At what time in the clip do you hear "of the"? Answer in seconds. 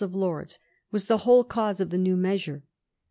1.79-1.97